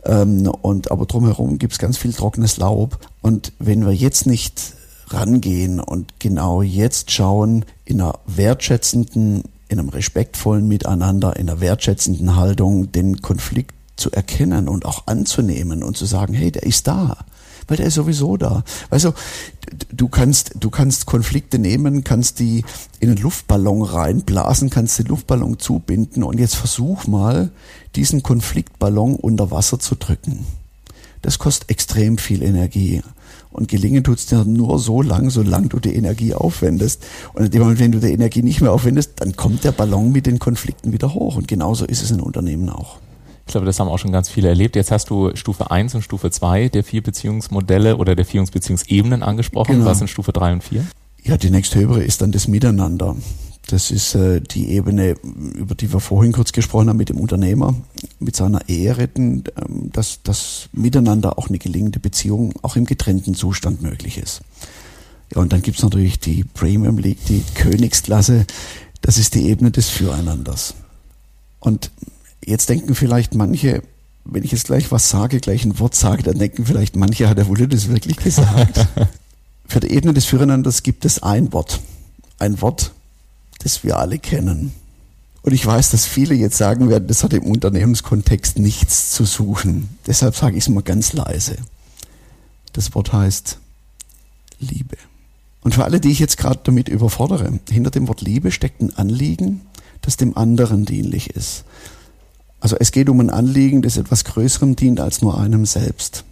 ähm, 0.04 0.48
und 0.48 0.90
aber 0.90 1.06
drumherum 1.06 1.58
gibt's 1.58 1.78
ganz 1.78 1.96
viel 1.96 2.12
trockenes 2.12 2.56
Laub. 2.56 2.98
Und 3.22 3.52
wenn 3.60 3.86
wir 3.86 3.94
jetzt 3.94 4.26
nicht 4.26 4.74
rangehen 5.08 5.80
und 5.80 6.18
genau 6.18 6.60
jetzt 6.60 7.12
schauen, 7.12 7.64
in 7.84 8.00
einer 8.00 8.18
wertschätzenden, 8.26 9.44
in 9.68 9.78
einem 9.78 9.88
respektvollen 9.90 10.66
Miteinander, 10.66 11.36
in 11.36 11.48
einer 11.48 11.60
wertschätzenden 11.60 12.34
Haltung 12.36 12.90
den 12.90 13.22
Konflikt 13.22 13.77
zu 13.98 14.10
erkennen 14.10 14.68
und 14.68 14.86
auch 14.86 15.06
anzunehmen 15.06 15.82
und 15.82 15.96
zu 15.96 16.06
sagen, 16.06 16.34
hey, 16.34 16.50
der 16.50 16.62
ist 16.62 16.86
da 16.86 17.16
weil 17.68 17.76
der 17.76 17.86
ist 17.86 17.94
sowieso 17.94 18.36
da. 18.36 18.64
Weißt 18.90 19.04
du, 19.04 19.12
du 19.92 20.08
kannst, 20.08 20.52
du 20.58 20.70
kannst 20.70 21.06
Konflikte 21.06 21.58
nehmen, 21.58 22.02
kannst 22.02 22.40
die 22.40 22.64
in 22.98 23.10
einen 23.10 23.18
Luftballon 23.18 23.82
reinblasen, 23.82 24.70
kannst 24.70 24.98
den 24.98 25.06
Luftballon 25.06 25.58
zubinden 25.58 26.24
und 26.24 26.40
jetzt 26.40 26.56
versuch 26.56 27.06
mal, 27.06 27.50
diesen 27.94 28.22
Konfliktballon 28.22 29.14
unter 29.16 29.50
Wasser 29.50 29.78
zu 29.78 29.94
drücken. 29.94 30.46
Das 31.22 31.38
kostet 31.38 31.70
extrem 31.70 32.16
viel 32.18 32.42
Energie. 32.42 33.02
Und 33.50 33.68
gelingen 33.68 34.04
tut's 34.04 34.26
dir 34.26 34.44
nur 34.44 34.78
so 34.78 35.02
lang, 35.02 35.30
solange 35.30 35.68
du 35.68 35.80
die 35.80 35.94
Energie 35.94 36.34
aufwendest. 36.34 37.04
Und 37.34 37.46
in 37.46 37.50
dem 37.50 37.62
Moment, 37.62 37.80
wenn 37.80 37.92
du 37.92 37.98
die 37.98 38.12
Energie 38.12 38.42
nicht 38.42 38.60
mehr 38.60 38.72
aufwendest, 38.72 39.12
dann 39.16 39.36
kommt 39.36 39.64
der 39.64 39.72
Ballon 39.72 40.12
mit 40.12 40.26
den 40.26 40.38
Konflikten 40.38 40.92
wieder 40.92 41.12
hoch. 41.14 41.36
Und 41.36 41.48
genauso 41.48 41.84
ist 41.84 42.02
es 42.02 42.10
in 42.10 42.20
Unternehmen 42.20 42.68
auch. 42.68 42.98
Ich 43.48 43.52
glaube, 43.52 43.64
das 43.64 43.80
haben 43.80 43.88
auch 43.88 43.98
schon 43.98 44.12
ganz 44.12 44.28
viele 44.28 44.48
erlebt. 44.48 44.76
Jetzt 44.76 44.90
hast 44.90 45.08
du 45.08 45.34
Stufe 45.34 45.70
1 45.70 45.94
und 45.94 46.02
Stufe 46.02 46.30
2 46.30 46.68
der 46.68 46.84
vier 46.84 47.02
Beziehungsmodelle 47.02 47.96
oder 47.96 48.14
der 48.14 48.26
vier 48.26 48.44
Beziehungsebenen 48.44 49.22
angesprochen. 49.22 49.76
Genau. 49.76 49.86
Was 49.86 49.98
sind 49.98 50.08
Stufe 50.08 50.34
3 50.34 50.52
und 50.52 50.64
4? 50.64 50.84
Ja, 51.24 51.38
die 51.38 51.48
nächsthöhere 51.48 52.04
ist 52.04 52.20
dann 52.20 52.30
das 52.30 52.46
Miteinander. 52.46 53.16
Das 53.66 53.90
ist 53.90 54.14
äh, 54.14 54.42
die 54.42 54.68
Ebene, 54.68 55.14
über 55.54 55.74
die 55.74 55.90
wir 55.90 56.00
vorhin 56.00 56.32
kurz 56.32 56.52
gesprochen 56.52 56.90
haben 56.90 56.98
mit 56.98 57.08
dem 57.08 57.18
Unternehmer, 57.18 57.74
mit 58.18 58.36
seiner 58.36 58.68
Ehe 58.68 58.98
retten, 58.98 59.44
ähm, 59.56 59.90
dass 59.94 60.20
das 60.22 60.68
Miteinander 60.72 61.38
auch 61.38 61.48
eine 61.48 61.58
gelingende 61.58 62.00
Beziehung 62.00 62.52
auch 62.60 62.76
im 62.76 62.84
getrennten 62.84 63.34
Zustand 63.34 63.80
möglich 63.80 64.18
ist. 64.18 64.42
Ja, 65.34 65.40
und 65.40 65.54
dann 65.54 65.62
gibt's 65.62 65.82
natürlich 65.82 66.20
die 66.20 66.44
Premium 66.44 66.98
League, 66.98 67.24
die 67.24 67.42
Königsklasse. 67.54 68.44
Das 69.00 69.16
ist 69.16 69.34
die 69.34 69.48
Ebene 69.48 69.70
des 69.70 69.88
Füreinanders. 69.88 70.74
Und 71.60 71.90
Jetzt 72.44 72.68
denken 72.68 72.94
vielleicht 72.94 73.34
manche, 73.34 73.82
wenn 74.24 74.44
ich 74.44 74.52
jetzt 74.52 74.66
gleich 74.66 74.90
was 74.92 75.10
sage, 75.10 75.40
gleich 75.40 75.64
ein 75.64 75.78
Wort 75.78 75.94
sage, 75.94 76.22
dann 76.22 76.38
denken 76.38 76.66
vielleicht 76.66 76.96
manche, 76.96 77.28
hat 77.28 77.38
der 77.38 77.48
Wulle 77.48 77.68
das 77.68 77.88
wirklich 77.88 78.16
gesagt? 78.16 78.86
Für 79.66 79.80
die 79.80 79.90
Ebene 79.90 80.14
des 80.14 80.24
Führeinanders 80.24 80.82
gibt 80.82 81.04
es 81.04 81.22
ein 81.22 81.52
Wort. 81.52 81.80
Ein 82.38 82.60
Wort, 82.62 82.92
das 83.58 83.84
wir 83.84 83.98
alle 83.98 84.18
kennen. 84.18 84.72
Und 85.42 85.52
ich 85.52 85.64
weiß, 85.64 85.90
dass 85.90 86.06
viele 86.06 86.34
jetzt 86.34 86.56
sagen 86.56 86.88
werden, 86.88 87.06
das 87.08 87.22
hat 87.22 87.32
im 87.32 87.44
Unternehmenskontext 87.44 88.58
nichts 88.58 89.10
zu 89.12 89.24
suchen. 89.24 89.88
Deshalb 90.06 90.36
sage 90.36 90.56
ich 90.56 90.64
es 90.64 90.68
mal 90.68 90.82
ganz 90.82 91.12
leise. 91.12 91.56
Das 92.72 92.94
Wort 92.94 93.12
heißt 93.12 93.58
Liebe. 94.60 94.96
Und 95.62 95.74
für 95.74 95.84
alle, 95.84 96.00
die 96.00 96.10
ich 96.10 96.18
jetzt 96.18 96.38
gerade 96.38 96.60
damit 96.62 96.88
überfordere, 96.88 97.58
hinter 97.70 97.90
dem 97.90 98.08
Wort 98.08 98.20
Liebe 98.20 98.50
steckt 98.50 98.80
ein 98.80 98.96
Anliegen, 98.96 99.62
das 100.02 100.16
dem 100.16 100.36
anderen 100.36 100.84
dienlich 100.84 101.30
ist. 101.30 101.64
Also 102.60 102.76
es 102.78 102.92
geht 102.92 103.08
um 103.08 103.20
ein 103.20 103.30
Anliegen, 103.30 103.82
das 103.82 103.96
etwas 103.96 104.24
Größerem 104.24 104.76
dient 104.76 105.00
als 105.00 105.22
nur 105.22 105.38
einem 105.38 105.64
selbst. 105.64 106.24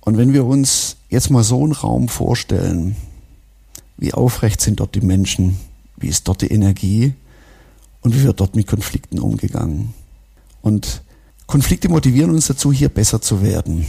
Und 0.00 0.16
wenn 0.16 0.32
wir 0.32 0.44
uns 0.44 0.96
jetzt 1.08 1.30
mal 1.30 1.44
so 1.44 1.62
einen 1.62 1.72
Raum 1.72 2.08
vorstellen, 2.08 2.96
wie 3.96 4.12
aufrecht 4.12 4.60
sind 4.60 4.80
dort 4.80 4.94
die 4.94 5.00
Menschen, 5.00 5.58
wie 5.96 6.08
ist 6.08 6.28
dort 6.28 6.42
die 6.42 6.50
Energie 6.50 7.14
und 8.00 8.14
wie 8.14 8.22
wird 8.22 8.40
dort 8.40 8.56
mit 8.56 8.66
Konflikten 8.66 9.18
umgegangen. 9.18 9.94
Und 10.62 11.02
Konflikte 11.46 11.88
motivieren 11.88 12.30
uns 12.30 12.46
dazu, 12.46 12.72
hier 12.72 12.88
besser 12.88 13.20
zu 13.20 13.42
werden. 13.42 13.86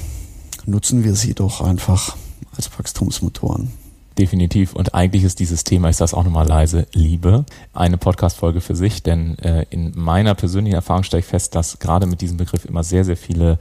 Nutzen 0.65 1.03
wir 1.03 1.15
sie 1.15 1.33
doch 1.33 1.62
einfach 1.62 2.17
als 2.55 2.69
Wachstumsmotoren. 2.77 3.71
Definitiv. 4.17 4.74
Und 4.74 4.95
eigentlich 4.95 5.24
ist 5.24 5.39
dieses 5.39 5.65
Thema, 5.65 5.89
ich 5.89 5.98
sage 5.98 6.15
auch 6.15 6.24
nochmal 6.24 6.48
leise, 6.48 6.88
Liebe, 6.93 7.45
eine 7.74 7.98
Podcast-Folge 7.98 8.62
für 8.62 8.75
sich, 8.75 9.03
denn 9.03 9.38
äh, 9.39 9.65
in 9.69 9.91
meiner 9.93 10.36
persönlichen 10.36 10.75
Erfahrung 10.75 11.03
stelle 11.03 11.19
ich 11.19 11.25
fest, 11.25 11.53
dass 11.53 11.79
gerade 11.79 12.05
mit 12.05 12.22
diesem 12.22 12.38
Begriff 12.38 12.63
immer 12.63 12.84
sehr, 12.84 13.03
sehr 13.03 13.17
viele 13.17 13.60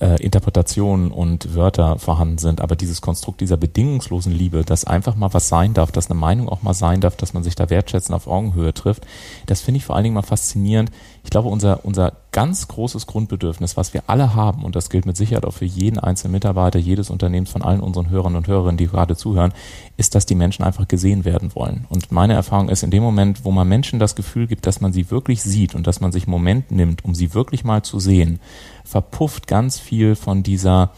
äh, 0.00 0.22
Interpretationen 0.22 1.10
und 1.10 1.54
Wörter 1.54 1.98
vorhanden 1.98 2.38
sind, 2.38 2.60
aber 2.60 2.76
dieses 2.76 3.00
Konstrukt 3.00 3.40
dieser 3.40 3.56
bedingungslosen 3.56 4.32
Liebe, 4.32 4.64
dass 4.64 4.84
einfach 4.84 5.16
mal 5.16 5.32
was 5.32 5.48
sein 5.48 5.74
darf, 5.74 5.90
dass 5.90 6.10
eine 6.10 6.20
Meinung 6.20 6.48
auch 6.48 6.62
mal 6.62 6.74
sein 6.74 7.00
darf, 7.00 7.16
dass 7.16 7.34
man 7.34 7.42
sich 7.42 7.54
da 7.54 7.70
wertschätzen 7.70 8.14
auf 8.14 8.26
Augenhöhe 8.26 8.74
trifft, 8.74 9.06
das 9.46 9.60
finde 9.60 9.78
ich 9.78 9.84
vor 9.84 9.96
allen 9.96 10.04
Dingen 10.04 10.14
mal 10.14 10.22
faszinierend. 10.22 10.90
Ich 11.26 11.30
glaube, 11.30 11.48
unser, 11.48 11.84
unser 11.84 12.12
ganz 12.30 12.68
großes 12.68 13.08
Grundbedürfnis, 13.08 13.76
was 13.76 13.92
wir 13.92 14.04
alle 14.06 14.36
haben, 14.36 14.64
und 14.64 14.76
das 14.76 14.90
gilt 14.90 15.06
mit 15.06 15.16
Sicherheit 15.16 15.44
auch 15.44 15.54
für 15.54 15.64
jeden 15.64 15.98
einzelnen 15.98 16.30
Mitarbeiter 16.30 16.78
jedes 16.78 17.10
Unternehmens 17.10 17.50
von 17.50 17.62
allen 17.62 17.80
unseren 17.80 18.10
Hörern 18.10 18.36
und 18.36 18.46
Hörerinnen, 18.46 18.76
die 18.76 18.86
gerade 18.86 19.16
zuhören, 19.16 19.52
ist, 19.96 20.14
dass 20.14 20.24
die 20.24 20.36
Menschen 20.36 20.64
einfach 20.64 20.86
gesehen 20.86 21.24
werden 21.24 21.52
wollen. 21.56 21.84
Und 21.88 22.12
meine 22.12 22.34
Erfahrung 22.34 22.68
ist, 22.68 22.84
in 22.84 22.92
dem 22.92 23.02
Moment, 23.02 23.44
wo 23.44 23.50
man 23.50 23.66
Menschen 23.66 23.98
das 23.98 24.14
Gefühl 24.14 24.46
gibt, 24.46 24.66
dass 24.66 24.80
man 24.80 24.92
sie 24.92 25.10
wirklich 25.10 25.42
sieht 25.42 25.74
und 25.74 25.88
dass 25.88 26.00
man 26.00 26.12
sich 26.12 26.26
einen 26.26 26.30
Moment 26.30 26.70
nimmt, 26.70 27.04
um 27.04 27.12
sie 27.12 27.34
wirklich 27.34 27.64
mal 27.64 27.82
zu 27.82 27.98
sehen, 27.98 28.38
verpufft 28.84 29.48
ganz 29.48 29.80
viel 29.80 30.14
von 30.14 30.44
dieser 30.44 30.92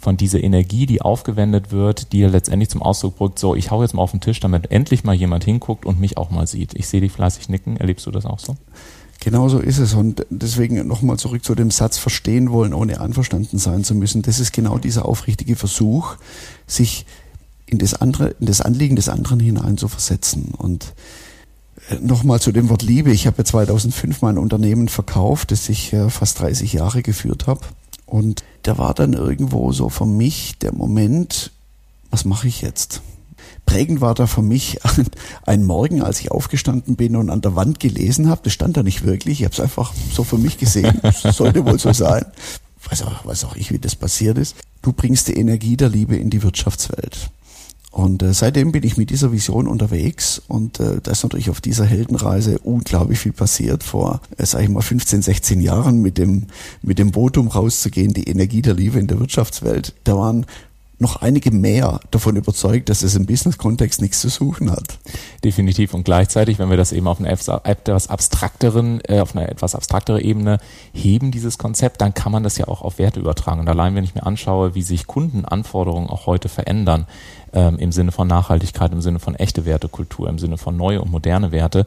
von 0.00 0.16
dieser 0.16 0.42
Energie, 0.42 0.86
die 0.86 1.02
aufgewendet 1.02 1.72
wird, 1.72 2.12
die 2.12 2.24
letztendlich 2.24 2.70
zum 2.70 2.82
Ausdruck 2.82 3.18
bringt, 3.18 3.38
so, 3.38 3.54
ich 3.54 3.70
hau 3.70 3.82
jetzt 3.82 3.92
mal 3.92 4.00
auf 4.00 4.12
den 4.12 4.22
Tisch, 4.22 4.40
damit 4.40 4.70
endlich 4.70 5.04
mal 5.04 5.14
jemand 5.14 5.44
hinguckt 5.44 5.84
und 5.84 6.00
mich 6.00 6.16
auch 6.16 6.30
mal 6.30 6.46
sieht. 6.46 6.72
Ich 6.74 6.88
sehe 6.88 7.02
dich 7.02 7.12
fleißig 7.12 7.50
nicken. 7.50 7.76
Erlebst 7.76 8.06
du 8.06 8.10
das 8.10 8.24
auch 8.24 8.38
so? 8.38 8.56
Genau 9.20 9.48
so 9.48 9.58
ist 9.58 9.78
es. 9.78 9.94
Und 9.94 10.26
deswegen 10.30 10.86
nochmal 10.86 11.18
zurück 11.18 11.44
zu 11.44 11.54
dem 11.54 11.70
Satz, 11.70 11.98
verstehen 11.98 12.50
wollen, 12.50 12.74
ohne 12.74 13.00
einverstanden 13.00 13.58
sein 13.58 13.84
zu 13.84 13.94
müssen. 13.94 14.22
Das 14.22 14.40
ist 14.40 14.52
genau 14.52 14.78
dieser 14.78 15.04
aufrichtige 15.04 15.56
Versuch, 15.56 16.16
sich 16.66 17.06
in 17.66 17.78
das 17.78 17.94
andere, 17.94 18.34
in 18.40 18.46
das 18.46 18.60
Anliegen 18.60 18.96
des 18.96 19.08
anderen 19.08 19.38
hinein 19.38 19.76
zu 19.76 19.88
versetzen. 19.88 20.52
Und 20.56 20.94
Nochmal 22.00 22.40
zu 22.40 22.52
dem 22.52 22.68
Wort 22.68 22.82
Liebe. 22.82 23.10
Ich 23.10 23.26
habe 23.26 23.38
ja 23.38 23.44
2005 23.44 24.22
mein 24.22 24.38
Unternehmen 24.38 24.88
verkauft, 24.88 25.50
das 25.50 25.68
ich 25.68 25.94
fast 26.08 26.38
30 26.38 26.72
Jahre 26.72 27.02
geführt 27.02 27.46
habe. 27.48 27.62
Und 28.06 28.44
da 28.62 28.78
war 28.78 28.94
dann 28.94 29.12
irgendwo 29.12 29.72
so 29.72 29.88
für 29.88 30.06
mich 30.06 30.58
der 30.58 30.72
Moment, 30.72 31.50
was 32.10 32.24
mache 32.24 32.48
ich 32.48 32.60
jetzt? 32.62 33.02
Prägend 33.70 34.00
war 34.00 34.14
da 34.14 34.26
für 34.26 34.42
mich 34.42 34.78
ein, 35.46 35.64
Morgen, 35.64 36.02
als 36.02 36.20
ich 36.20 36.32
aufgestanden 36.32 36.96
bin 36.96 37.14
und 37.14 37.30
an 37.30 37.40
der 37.40 37.54
Wand 37.54 37.78
gelesen 37.78 38.28
habe. 38.28 38.40
Das 38.42 38.52
stand 38.52 38.76
da 38.76 38.82
nicht 38.82 39.04
wirklich. 39.04 39.40
Ich 39.40 39.44
habe 39.44 39.54
es 39.54 39.60
einfach 39.60 39.92
so 40.12 40.24
für 40.24 40.38
mich 40.38 40.58
gesehen. 40.58 41.00
Das 41.22 41.36
sollte 41.36 41.64
wohl 41.64 41.78
so 41.78 41.92
sein. 41.92 42.24
Weiß 42.88 43.02
auch, 43.02 43.24
weiß 43.24 43.44
auch 43.44 43.54
ich, 43.54 43.70
wie 43.70 43.78
das 43.78 43.94
passiert 43.94 44.38
ist. 44.38 44.56
Du 44.82 44.92
bringst 44.92 45.28
die 45.28 45.34
Energie 45.34 45.76
der 45.76 45.88
Liebe 45.88 46.16
in 46.16 46.30
die 46.30 46.42
Wirtschaftswelt. 46.42 47.30
Und 47.92 48.22
äh, 48.22 48.32
seitdem 48.32 48.72
bin 48.72 48.82
ich 48.82 48.96
mit 48.96 49.10
dieser 49.10 49.32
Vision 49.32 49.68
unterwegs 49.68 50.40
und 50.46 50.80
äh, 50.80 51.00
da 51.02 51.10
ist 51.10 51.22
natürlich 51.22 51.50
auf 51.50 51.60
dieser 51.60 51.84
Heldenreise 51.84 52.58
unglaublich 52.60 53.18
viel 53.18 53.32
passiert. 53.32 53.84
Vor, 53.84 54.20
äh, 54.36 54.46
sag 54.46 54.62
ich 54.62 54.68
mal, 54.68 54.80
15, 54.80 55.22
16 55.22 55.60
Jahren 55.60 56.00
mit 56.00 56.18
dem, 56.18 56.46
mit 56.82 56.98
dem 56.98 57.14
Votum 57.14 57.48
rauszugehen, 57.48 58.14
die 58.14 58.28
Energie 58.28 58.62
der 58.62 58.74
Liebe 58.74 58.98
in 58.98 59.08
der 59.08 59.20
Wirtschaftswelt. 59.20 59.94
Da 60.04 60.16
waren 60.16 60.46
noch 61.00 61.16
einige 61.22 61.50
mehr 61.50 62.00
davon 62.10 62.36
überzeugt, 62.36 62.88
dass 62.88 63.02
es 63.02 63.14
im 63.14 63.26
Business-Kontext 63.26 64.02
nichts 64.02 64.20
zu 64.20 64.28
suchen 64.28 64.70
hat. 64.70 64.98
Definitiv. 65.42 65.94
Und 65.94 66.04
gleichzeitig, 66.04 66.58
wenn 66.58 66.68
wir 66.68 66.76
das 66.76 66.92
eben 66.92 67.08
auf 67.08 67.20
einer 67.20 67.30
etwas 67.30 68.08
abstrakteren, 68.08 69.00
äh, 69.08 69.20
auf 69.20 69.34
einer 69.34 69.48
etwas 69.48 69.74
abstraktere 69.74 70.22
Ebene 70.22 70.58
heben, 70.92 71.30
dieses 71.30 71.58
Konzept, 71.58 72.00
dann 72.00 72.12
kann 72.12 72.32
man 72.32 72.42
das 72.42 72.58
ja 72.58 72.68
auch 72.68 72.82
auf 72.82 72.98
Werte 72.98 73.20
übertragen. 73.20 73.60
Und 73.60 73.68
allein, 73.68 73.94
wenn 73.94 74.04
ich 74.04 74.14
mir 74.14 74.26
anschaue, 74.26 74.74
wie 74.74 74.82
sich 74.82 75.06
Kundenanforderungen 75.06 76.10
auch 76.10 76.26
heute 76.26 76.48
verändern, 76.48 77.06
ähm, 77.52 77.78
im 77.78 77.92
Sinne 77.92 78.12
von 78.12 78.28
Nachhaltigkeit, 78.28 78.92
im 78.92 79.00
Sinne 79.00 79.18
von 79.18 79.34
echte 79.34 79.64
Wertekultur, 79.64 80.28
im 80.28 80.38
Sinne 80.38 80.58
von 80.58 80.76
neue 80.76 81.02
und 81.02 81.10
moderne 81.10 81.52
Werte, 81.52 81.86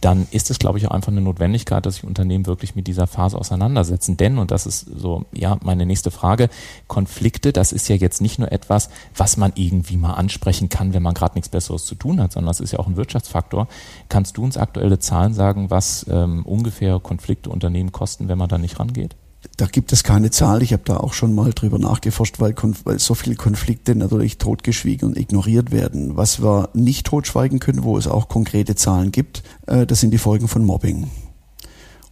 dann 0.00 0.26
ist 0.30 0.50
es, 0.50 0.58
glaube 0.58 0.78
ich, 0.78 0.86
auch 0.86 0.92
einfach 0.92 1.12
eine 1.12 1.20
Notwendigkeit, 1.20 1.84
dass 1.84 1.96
sich 1.96 2.04
Unternehmen 2.04 2.46
wirklich 2.46 2.74
mit 2.74 2.86
dieser 2.86 3.06
Phase 3.06 3.38
auseinandersetzen. 3.38 4.16
Denn, 4.16 4.38
und 4.38 4.50
das 4.50 4.66
ist 4.66 4.86
so, 4.96 5.24
ja, 5.32 5.58
meine 5.62 5.86
nächste 5.86 6.10
Frage, 6.10 6.48
Konflikte, 6.86 7.52
das 7.52 7.72
ist 7.72 7.88
ja 7.88 7.96
jetzt 7.96 8.20
nicht 8.20 8.38
nur 8.38 8.50
etwas, 8.52 8.88
was 9.16 9.36
man 9.36 9.52
irgendwie 9.54 9.96
mal 9.96 10.14
ansprechen 10.14 10.68
kann, 10.68 10.94
wenn 10.94 11.02
man 11.02 11.14
gerade 11.14 11.34
nichts 11.34 11.48
Besseres 11.48 11.84
zu 11.84 11.94
tun 11.94 12.20
hat, 12.20 12.32
sondern 12.32 12.48
das 12.48 12.60
ist 12.60 12.72
ja 12.72 12.78
auch 12.78 12.86
ein 12.86 12.96
Wirtschaftsfaktor. 12.96 13.68
Kannst 14.08 14.36
du 14.36 14.44
uns 14.44 14.56
aktuelle 14.56 14.98
Zahlen 14.98 15.34
sagen, 15.34 15.70
was 15.70 16.06
ähm, 16.08 16.44
ungefähr 16.46 16.98
Konflikte 17.00 17.50
Unternehmen 17.50 17.92
kosten, 17.92 18.28
wenn 18.28 18.38
man 18.38 18.48
da 18.48 18.58
nicht 18.58 18.78
rangeht? 18.78 19.16
Da 19.56 19.66
gibt 19.66 19.92
es 19.92 20.04
keine 20.04 20.30
Zahl. 20.30 20.62
Ich 20.62 20.72
habe 20.72 20.84
da 20.84 20.98
auch 20.98 21.12
schon 21.12 21.34
mal 21.34 21.52
drüber 21.52 21.78
nachgeforscht, 21.78 22.40
weil, 22.40 22.54
weil, 22.84 22.98
so 22.98 23.14
viele 23.14 23.34
Konflikte 23.34 23.94
natürlich 23.94 24.38
totgeschwiegen 24.38 25.08
und 25.08 25.18
ignoriert 25.18 25.72
werden. 25.72 26.16
Was 26.16 26.42
wir 26.42 26.70
nicht 26.74 27.06
totschweigen 27.06 27.58
können, 27.58 27.82
wo 27.82 27.98
es 27.98 28.06
auch 28.06 28.28
konkrete 28.28 28.76
Zahlen 28.76 29.10
gibt, 29.10 29.42
äh, 29.66 29.86
das 29.86 30.00
sind 30.00 30.12
die 30.12 30.18
Folgen 30.18 30.48
von 30.48 30.64
Mobbing. 30.64 31.08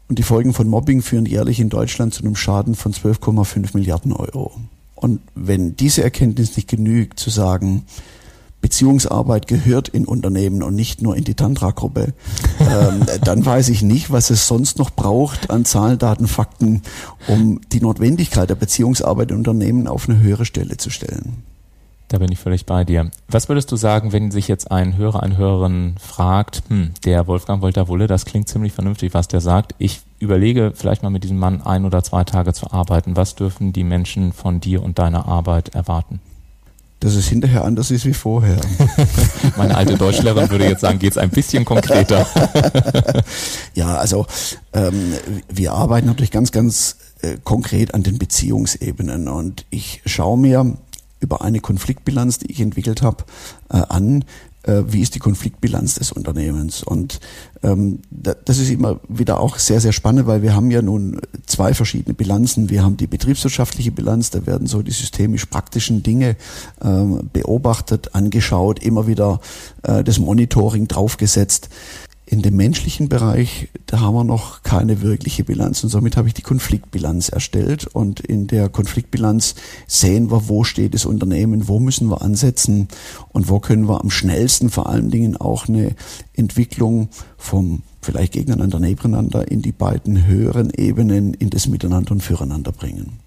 Und 0.08 0.18
die 0.18 0.24
Folgen 0.24 0.52
von 0.52 0.68
Mobbing 0.68 1.02
führen 1.02 1.24
jährlich 1.24 1.60
in 1.60 1.68
Deutschland 1.68 2.12
zu 2.12 2.24
einem 2.24 2.34
Schaden 2.34 2.74
von 2.74 2.92
12,5 2.92 3.74
Milliarden 3.74 4.12
Euro. 4.12 4.52
Und 4.96 5.20
wenn 5.34 5.76
diese 5.76 6.02
Erkenntnis 6.02 6.56
nicht 6.56 6.68
genügt, 6.68 7.20
zu 7.20 7.30
sagen, 7.30 7.84
Beziehungsarbeit 8.60 9.46
gehört 9.46 9.88
in 9.88 10.04
Unternehmen 10.04 10.62
und 10.62 10.74
nicht 10.74 11.02
nur 11.02 11.16
in 11.16 11.24
die 11.24 11.34
Tantra-Gruppe, 11.34 12.12
ähm, 12.60 13.06
dann 13.24 13.44
weiß 13.44 13.68
ich 13.70 13.82
nicht, 13.82 14.10
was 14.10 14.30
es 14.30 14.46
sonst 14.46 14.78
noch 14.78 14.90
braucht 14.90 15.50
an 15.50 15.64
Zahlen, 15.64 15.98
Daten, 15.98 16.26
Fakten, 16.26 16.82
um 17.26 17.60
die 17.72 17.80
Notwendigkeit 17.80 18.50
der 18.50 18.54
Beziehungsarbeit 18.54 19.30
in 19.30 19.38
Unternehmen 19.38 19.86
auf 19.86 20.08
eine 20.08 20.20
höhere 20.20 20.44
Stelle 20.44 20.76
zu 20.76 20.90
stellen. 20.90 21.42
Da 22.10 22.18
bin 22.18 22.32
ich 22.32 22.40
völlig 22.40 22.66
bei 22.66 22.84
dir. 22.84 23.08
Was 23.28 23.48
würdest 23.48 23.70
du 23.70 23.76
sagen, 23.76 24.12
wenn 24.12 24.32
sich 24.32 24.48
jetzt 24.48 24.72
ein 24.72 24.96
Hörer, 24.96 25.22
eine 25.22 25.36
Hörerin 25.36 25.94
fragt, 26.00 26.64
hm, 26.66 26.90
der 27.04 27.28
Wolfgang 27.28 27.62
Wolter-Wulle, 27.62 28.08
das 28.08 28.24
klingt 28.24 28.48
ziemlich 28.48 28.72
vernünftig, 28.72 29.14
was 29.14 29.28
der 29.28 29.40
sagt. 29.40 29.76
Ich 29.78 30.00
überlege 30.18 30.72
vielleicht 30.74 31.04
mal 31.04 31.10
mit 31.10 31.22
diesem 31.22 31.38
Mann 31.38 31.62
ein 31.62 31.84
oder 31.84 32.02
zwei 32.02 32.24
Tage 32.24 32.52
zu 32.52 32.72
arbeiten. 32.72 33.14
Was 33.14 33.36
dürfen 33.36 33.72
die 33.72 33.84
Menschen 33.84 34.32
von 34.32 34.58
dir 34.58 34.82
und 34.82 34.98
deiner 34.98 35.28
Arbeit 35.28 35.68
erwarten? 35.68 36.20
Dass 37.00 37.14
es 37.14 37.26
hinterher 37.28 37.64
anders 37.64 37.90
ist 37.90 38.04
wie 38.04 38.12
vorher. 38.12 38.60
Meine 39.56 39.76
alte 39.76 39.96
Deutschlehrerin 39.96 40.50
würde 40.50 40.66
jetzt 40.66 40.82
sagen, 40.82 40.98
geht 40.98 41.12
es 41.12 41.18
ein 41.18 41.30
bisschen 41.30 41.64
konkreter. 41.64 42.26
ja, 43.74 43.96
also 43.96 44.26
ähm, 44.74 45.14
wir 45.48 45.72
arbeiten 45.72 46.06
natürlich 46.06 46.30
ganz, 46.30 46.52
ganz 46.52 46.96
äh, 47.22 47.38
konkret 47.42 47.94
an 47.94 48.02
den 48.02 48.18
Beziehungsebenen 48.18 49.28
und 49.28 49.64
ich 49.70 50.02
schaue 50.04 50.38
mir 50.38 50.76
über 51.20 51.42
eine 51.42 51.60
Konfliktbilanz, 51.60 52.38
die 52.38 52.50
ich 52.50 52.60
entwickelt 52.60 53.02
habe, 53.02 53.24
äh, 53.70 53.82
an, 53.88 54.24
wie 54.64 55.00
ist 55.00 55.14
die 55.14 55.20
Konfliktbilanz 55.20 55.94
des 55.94 56.12
Unternehmens. 56.12 56.82
Und 56.82 57.20
ähm, 57.62 58.00
das 58.10 58.58
ist 58.58 58.70
immer 58.70 59.00
wieder 59.08 59.40
auch 59.40 59.58
sehr, 59.58 59.80
sehr 59.80 59.92
spannend, 59.92 60.26
weil 60.26 60.42
wir 60.42 60.54
haben 60.54 60.70
ja 60.70 60.82
nun 60.82 61.20
zwei 61.46 61.74
verschiedene 61.74 62.14
Bilanzen. 62.14 62.70
Wir 62.70 62.82
haben 62.82 62.96
die 62.96 63.06
betriebswirtschaftliche 63.06 63.90
Bilanz, 63.90 64.30
da 64.30 64.46
werden 64.46 64.66
so 64.66 64.82
die 64.82 64.90
systemisch 64.90 65.46
praktischen 65.46 66.02
Dinge 66.02 66.36
ähm, 66.82 67.30
beobachtet, 67.32 68.14
angeschaut, 68.14 68.82
immer 68.82 69.06
wieder 69.06 69.40
äh, 69.82 70.04
das 70.04 70.18
Monitoring 70.18 70.88
draufgesetzt. 70.88 71.70
In 72.30 72.42
dem 72.42 72.54
menschlichen 72.54 73.08
Bereich, 73.08 73.70
da 73.86 73.98
haben 73.98 74.14
wir 74.14 74.22
noch 74.22 74.62
keine 74.62 75.02
wirkliche 75.02 75.42
Bilanz 75.42 75.82
und 75.82 75.90
somit 75.90 76.16
habe 76.16 76.28
ich 76.28 76.34
die 76.34 76.42
Konfliktbilanz 76.42 77.28
erstellt 77.28 77.88
und 77.88 78.20
in 78.20 78.46
der 78.46 78.68
Konfliktbilanz 78.68 79.56
sehen 79.88 80.30
wir, 80.30 80.48
wo 80.48 80.62
steht 80.62 80.94
das 80.94 81.06
Unternehmen, 81.06 81.66
wo 81.66 81.80
müssen 81.80 82.08
wir 82.08 82.22
ansetzen 82.22 82.86
und 83.30 83.48
wo 83.48 83.58
können 83.58 83.88
wir 83.88 84.00
am 84.00 84.10
schnellsten 84.10 84.70
vor 84.70 84.88
allen 84.88 85.10
Dingen 85.10 85.36
auch 85.36 85.66
eine 85.66 85.96
Entwicklung 86.34 87.08
vom 87.36 87.82
vielleicht 88.00 88.34
gegeneinander, 88.34 88.78
nebeneinander 88.78 89.50
in 89.50 89.60
die 89.60 89.72
beiden 89.72 90.28
höheren 90.28 90.70
Ebenen 90.70 91.34
in 91.34 91.50
das 91.50 91.66
Miteinander 91.66 92.12
und 92.12 92.22
Füreinander 92.22 92.70
bringen. 92.70 93.18